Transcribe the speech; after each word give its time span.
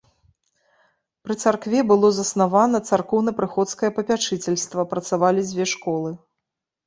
Пры 1.27 1.33
царкве 1.43 1.79
было 1.89 2.07
заснавана 2.19 2.77
царкоўна-прыходскае 2.89 3.91
папячыцельства, 3.97 4.87
працавалі 4.95 5.45
дзве 5.51 5.65
школы. 5.73 6.11